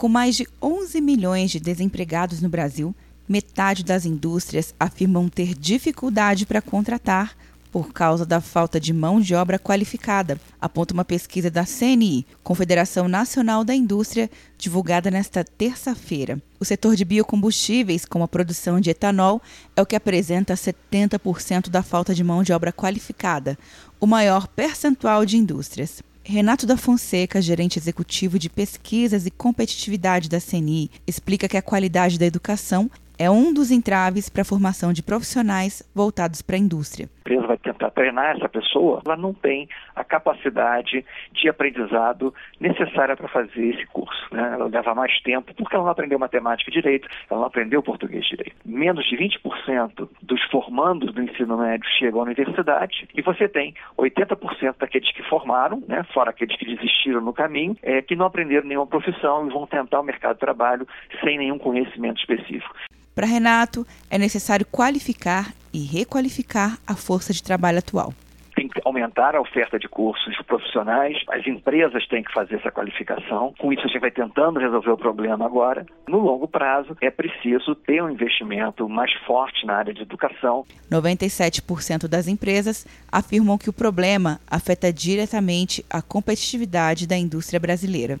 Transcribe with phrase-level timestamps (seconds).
[0.00, 2.94] Com mais de 11 milhões de desempregados no Brasil,
[3.28, 7.36] metade das indústrias afirmam ter dificuldade para contratar
[7.70, 13.08] por causa da falta de mão de obra qualificada, aponta uma pesquisa da CNI, Confederação
[13.08, 16.40] Nacional da Indústria, divulgada nesta terça-feira.
[16.58, 19.42] O setor de biocombustíveis, como a produção de etanol,
[19.76, 23.58] é o que apresenta 70% da falta de mão de obra qualificada,
[24.00, 26.02] o maior percentual de indústrias.
[26.22, 32.18] Renato da Fonseca, gerente executivo de pesquisas e competitividade da CNI, explica que a qualidade
[32.18, 37.08] da educação é um dos entraves para a formação de profissionais voltados para a indústria.
[37.50, 43.74] Vai tentar treinar essa pessoa, ela não tem a capacidade de aprendizado necessária para fazer
[43.74, 44.32] esse curso.
[44.32, 44.52] Né?
[44.54, 48.54] Ela leva mais tempo porque ela não aprendeu matemática direito, ela não aprendeu português direito.
[48.64, 54.76] Menos de 20% dos formandos do ensino médio chegam à universidade e você tem 80%
[54.78, 58.86] daqueles que formaram, né, fora aqueles que desistiram no caminho, é, que não aprenderam nenhuma
[58.86, 60.86] profissão e vão tentar o mercado de trabalho
[61.20, 62.76] sem nenhum conhecimento específico.
[63.12, 68.12] Para Renato, é necessário qualificar e requalificar a força de trabalho atual
[68.60, 73.54] tem que aumentar a oferta de cursos profissionais, as empresas têm que fazer essa qualificação.
[73.58, 75.86] Com isso, a gente vai tentando resolver o problema agora.
[76.06, 80.66] No longo prazo, é preciso ter um investimento mais forte na área de educação.
[80.90, 88.20] 97% das empresas afirmam que o problema afeta diretamente a competitividade da indústria brasileira.